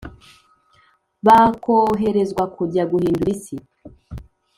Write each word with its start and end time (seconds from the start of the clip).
bakoherezwa 1.25 2.43
kujya 2.55 2.83
guhindura 2.91 3.29
isi 3.35 3.55